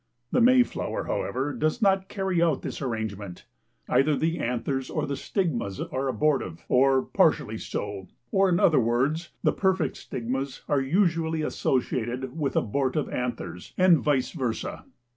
The 0.31 0.41
Mayflower, 0.41 1.03
however, 1.03 1.53
does 1.53 1.79
not 1.79 2.07
carry 2.09 2.41
out 2.41 2.63
this 2.63 2.81
arrangement. 2.81 3.45
Either 3.87 4.15
the 4.15 4.39
anthers 4.39 4.89
or 4.89 5.05
the 5.05 5.15
stigmas 5.15 5.79
are 5.79 6.07
abortive 6.07 6.65
or 6.69 7.03
partially 7.03 7.59
so, 7.59 8.07
or 8.31 8.49
in 8.49 8.59
other 8.59 8.79
words, 8.79 9.29
the 9.43 9.53
perfect 9.53 9.95
stigmas 9.97 10.63
are 10.67 10.81
usually 10.81 11.43
associated 11.43 12.35
with 12.35 12.55
abortive 12.55 13.09
anthers 13.09 13.75
and 13.77 13.99
vice 13.99 14.31
versa. 14.31 14.85